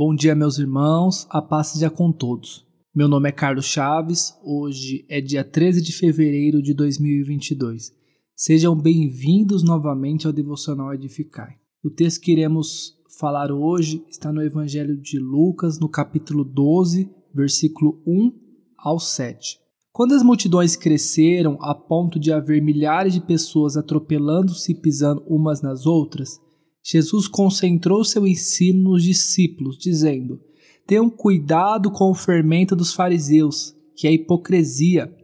Bom 0.00 0.14
dia, 0.14 0.32
meus 0.32 0.60
irmãos, 0.60 1.26
a 1.28 1.42
paz 1.42 1.72
seja 1.72 1.90
com 1.90 2.12
todos. 2.12 2.64
Meu 2.94 3.08
nome 3.08 3.30
é 3.30 3.32
Carlos 3.32 3.64
Chaves, 3.64 4.32
hoje 4.44 5.04
é 5.08 5.20
dia 5.20 5.42
13 5.42 5.82
de 5.82 5.92
fevereiro 5.92 6.62
de 6.62 6.72
2022. 6.72 7.92
Sejam 8.32 8.76
bem-vindos 8.76 9.64
novamente 9.64 10.24
ao 10.24 10.32
Devocional 10.32 10.94
Edificai. 10.94 11.56
O 11.82 11.90
texto 11.90 12.20
que 12.20 12.30
iremos 12.30 12.94
falar 13.18 13.50
hoje 13.50 14.04
está 14.08 14.32
no 14.32 14.40
Evangelho 14.40 14.96
de 14.96 15.18
Lucas, 15.18 15.80
no 15.80 15.88
capítulo 15.88 16.44
12, 16.44 17.10
versículo 17.34 18.00
1 18.06 18.32
ao 18.78 19.00
7. 19.00 19.58
Quando 19.90 20.14
as 20.14 20.22
multidões 20.22 20.76
cresceram 20.76 21.58
a 21.60 21.74
ponto 21.74 22.20
de 22.20 22.32
haver 22.32 22.62
milhares 22.62 23.14
de 23.14 23.20
pessoas 23.20 23.76
atropelando-se 23.76 24.70
e 24.70 24.76
pisando 24.76 25.24
umas 25.26 25.60
nas 25.60 25.86
outras, 25.86 26.40
Jesus 26.82 27.28
concentrou 27.28 28.04
seu 28.04 28.26
ensino 28.26 28.90
nos 28.90 29.02
discípulos, 29.02 29.78
dizendo: 29.78 30.40
Tenham 30.86 31.10
cuidado 31.10 31.90
com 31.90 32.10
o 32.10 32.14
fermento 32.14 32.74
dos 32.74 32.94
fariseus, 32.94 33.74
que 33.94 34.06
é 34.06 34.10
a 34.10 34.12
hipocrisia. 34.12 35.14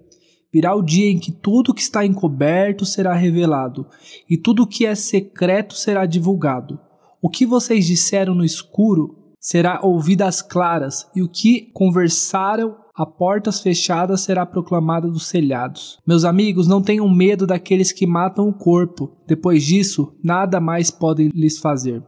Virá 0.53 0.75
o 0.75 0.83
dia 0.83 1.11
em 1.11 1.19
que 1.19 1.33
tudo 1.33 1.75
que 1.75 1.81
está 1.81 2.05
encoberto 2.05 2.85
será 2.85 3.15
revelado, 3.15 3.87
e 4.29 4.37
tudo 4.37 4.67
que 4.67 4.87
é 4.87 4.95
secreto 4.95 5.75
será 5.75 6.07
divulgado. 6.07 6.79
O 7.21 7.29
que 7.29 7.47
vocês 7.47 7.87
disseram 7.87 8.35
no 8.35 8.45
escuro 8.45 9.17
será 9.41 9.81
ouvido 9.83 10.23
às 10.23 10.43
claras, 10.43 11.09
e 11.17 11.23
o 11.23 11.29
que 11.29 11.71
conversaram 11.73 12.77
a 12.97 13.05
portas 13.05 13.61
fechadas 13.61 14.21
será 14.21 14.47
proclamada 14.47 15.09
dos 15.09 15.29
telhados. 15.29 15.99
Meus 16.07 16.25
amigos, 16.25 16.69
não 16.69 16.81
tenham 16.81 17.09
medo 17.13 17.45
daqueles 17.45 17.91
que 17.91 18.07
matam 18.07 18.49
o 18.49 18.53
corpo. 18.53 19.11
Depois 19.27 19.65
disso, 19.65 20.15
nada 20.23 20.61
mais 20.61 20.93
podem 20.93 21.29
lhes 21.35 21.59
fazer. 21.59 22.01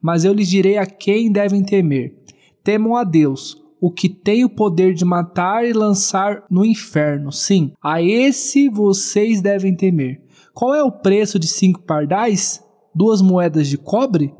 Mas 0.00 0.24
eu 0.24 0.32
lhes 0.32 0.48
direi 0.48 0.78
a 0.78 0.86
quem 0.86 1.32
devem 1.32 1.64
temer. 1.64 2.14
Temam 2.62 2.94
a 2.94 3.02
Deus, 3.02 3.60
o 3.80 3.90
que 3.90 4.08
tem 4.08 4.44
o 4.44 4.50
poder 4.50 4.94
de 4.94 5.04
matar 5.04 5.66
e 5.66 5.72
lançar 5.72 6.44
no 6.48 6.64
inferno. 6.64 7.32
Sim, 7.32 7.72
a 7.82 8.00
esse 8.00 8.68
vocês 8.68 9.42
devem 9.42 9.74
temer. 9.74 10.22
Qual 10.54 10.72
é 10.72 10.82
o 10.82 10.92
preço 10.92 11.40
de 11.40 11.48
cinco 11.48 11.82
pardais? 11.82 12.62
Duas 12.94 13.20
moedas 13.20 13.66
de 13.66 13.76
cobre? 13.76 14.32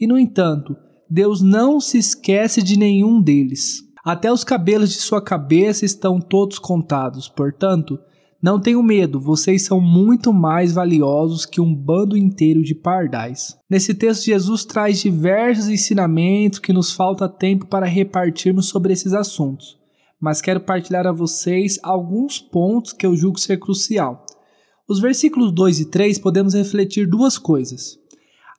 E 0.00 0.06
no 0.06 0.18
entanto, 0.18 0.74
Deus 1.08 1.42
não 1.42 1.80
se 1.80 1.98
esquece 1.98 2.62
de 2.62 2.78
nenhum 2.78 3.20
deles. 3.20 3.83
Até 4.04 4.30
os 4.30 4.44
cabelos 4.44 4.90
de 4.90 4.96
sua 4.96 5.22
cabeça 5.22 5.86
estão 5.86 6.20
todos 6.20 6.58
contados. 6.58 7.26
Portanto, 7.26 7.98
não 8.42 8.60
tenham 8.60 8.82
medo, 8.82 9.18
vocês 9.18 9.62
são 9.62 9.80
muito 9.80 10.30
mais 10.30 10.74
valiosos 10.74 11.46
que 11.46 11.58
um 11.58 11.74
bando 11.74 12.14
inteiro 12.14 12.62
de 12.62 12.74
pardais. 12.74 13.56
Nesse 13.70 13.94
texto, 13.94 14.26
Jesus 14.26 14.66
traz 14.66 15.00
diversos 15.00 15.68
ensinamentos 15.68 16.58
que 16.58 16.70
nos 16.70 16.92
falta 16.92 17.26
tempo 17.26 17.64
para 17.64 17.86
repartirmos 17.86 18.68
sobre 18.68 18.92
esses 18.92 19.14
assuntos, 19.14 19.78
mas 20.20 20.42
quero 20.42 20.60
partilhar 20.60 21.06
a 21.06 21.12
vocês 21.12 21.78
alguns 21.82 22.38
pontos 22.38 22.92
que 22.92 23.06
eu 23.06 23.16
julgo 23.16 23.40
ser 23.40 23.58
crucial. 23.58 24.26
Os 24.86 25.00
versículos 25.00 25.50
2 25.50 25.80
e 25.80 25.84
3 25.86 26.18
podemos 26.18 26.52
refletir 26.52 27.08
duas 27.08 27.38
coisas. 27.38 27.98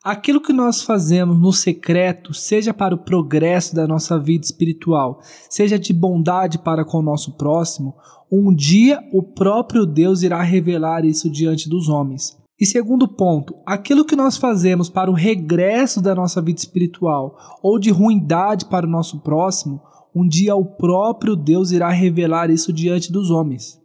Aquilo 0.06 0.40
que 0.40 0.54
nós 0.54 0.84
fazemos 0.84 1.42
no 1.42 1.52
secreto, 1.52 2.32
seja 2.32 2.72
para 2.72 2.94
o 2.94 3.04
progresso 3.04 3.74
da 3.74 3.88
nossa 3.88 4.20
vida 4.20 4.46
espiritual, 4.46 5.20
seja 5.50 5.80
de 5.80 5.92
bondade 5.92 6.60
para 6.60 6.86
com 6.86 7.00
o 7.00 7.02
nosso 7.02 7.36
próximo, 7.36 7.96
um 8.32 8.54
dia 8.54 9.04
o 9.12 9.24
próprio 9.24 9.84
Deus 9.84 10.22
irá 10.22 10.44
revelar 10.44 11.04
isso 11.06 11.28
diante 11.28 11.68
dos 11.68 11.90
homens. 11.90 12.38
E 12.62 12.68
segundo 12.68 13.08
ponto, 13.08 13.56
aquilo 13.66 14.06
que 14.06 14.16
nós 14.16 14.38
fazemos 14.38 14.92
para 14.92 15.10
o 15.10 15.16
regresso 15.16 16.00
da 16.00 16.14
nossa 16.14 16.40
vida 16.40 16.60
espiritual 16.60 17.36
ou 17.64 17.80
de 17.80 17.90
ruindade 17.90 18.66
para 18.66 18.86
o 18.86 18.90
nosso 18.90 19.22
próximo, 19.22 19.82
um 20.14 20.28
dia 20.28 20.56
o 20.56 20.64
próprio 20.64 21.36
Deus 21.36 21.72
irá 21.72 21.90
revelar 21.90 22.52
isso 22.52 22.72
diante 22.72 23.12
dos 23.12 23.32
homens. 23.32 23.82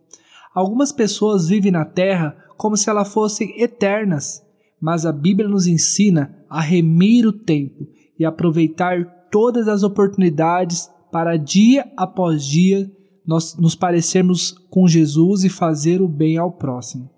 Algumas 0.55 0.93
pessoas 0.93 1.49
vivem 1.49 1.73
na 1.73 1.87
terra 1.87 2.37
como 2.59 2.77
se 2.77 2.91
elas 2.91 3.11
fossem 3.11 3.59
eternas 3.59 4.50
mas 4.81 5.05
a 5.05 5.13
Bíblia 5.13 5.49
nos 5.49 5.67
ensina 5.67 6.35
a 6.49 6.61
remir 6.61 7.27
o 7.27 7.33
tempo 7.33 7.87
e 8.19 8.25
aproveitar 8.25 9.05
todas 9.31 9.69
as 9.69 9.83
oportunidades 9.83 10.91
para 11.13 11.37
dia 11.37 11.91
após 11.97 12.45
dia 12.45 12.91
nós 13.27 13.57
nos 13.57 13.75
parecermos 13.75 14.51
com 14.71 14.89
Jesus 14.89 15.45
e 15.45 15.49
fazer 15.49 16.01
o 16.01 16.09
bem 16.09 16.37
ao 16.37 16.51
próximo. 16.51 17.09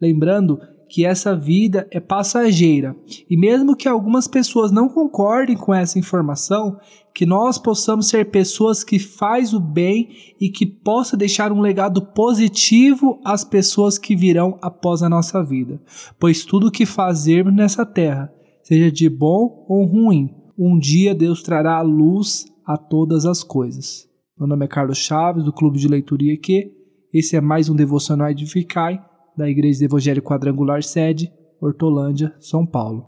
Lembrando 0.00 0.60
que 0.88 1.04
essa 1.04 1.34
vida 1.34 1.86
é 1.90 1.98
passageira 1.98 2.96
e 3.28 3.36
mesmo 3.36 3.76
que 3.76 3.88
algumas 3.88 4.28
pessoas 4.28 4.70
não 4.70 4.88
concordem 4.88 5.56
com 5.56 5.74
essa 5.74 5.98
informação, 5.98 6.78
que 7.14 7.26
nós 7.26 7.58
possamos 7.58 8.08
ser 8.08 8.30
pessoas 8.30 8.84
que 8.84 8.98
faz 8.98 9.52
o 9.52 9.60
bem 9.60 10.10
e 10.40 10.48
que 10.48 10.66
possa 10.66 11.16
deixar 11.16 11.50
um 11.50 11.60
legado 11.60 12.00
positivo 12.12 13.20
às 13.24 13.42
pessoas 13.44 13.98
que 13.98 14.14
virão 14.14 14.58
após 14.62 15.02
a 15.02 15.08
nossa 15.08 15.42
vida. 15.42 15.80
Pois 16.18 16.44
tudo 16.44 16.68
o 16.68 16.70
que 16.70 16.86
fazermos 16.86 17.54
nessa 17.54 17.84
terra, 17.84 18.32
seja 18.62 18.90
de 18.90 19.08
bom 19.08 19.64
ou 19.68 19.84
ruim, 19.84 20.30
um 20.58 20.78
dia 20.78 21.14
Deus 21.14 21.42
trará 21.42 21.76
a 21.76 21.82
luz 21.82 22.46
a 22.64 22.76
todas 22.76 23.26
as 23.26 23.42
coisas. 23.42 24.06
Meu 24.38 24.46
nome 24.46 24.64
é 24.66 24.68
Carlos 24.68 24.98
Chaves, 24.98 25.44
do 25.44 25.52
Clube 25.52 25.78
de 25.78 25.88
Leitura 25.88 26.22
IQ. 26.22 26.70
Esse 27.12 27.36
é 27.36 27.40
mais 27.40 27.68
um 27.70 27.74
Devocional 27.74 28.30
Edificai 28.30 29.00
da 29.36 29.48
Igreja 29.48 29.84
Evangelho 29.84 30.22
Quadrangular 30.22 30.82
Sede, 30.82 31.30
Hortolândia, 31.60 32.34
São 32.40 32.64
Paulo. 32.64 33.04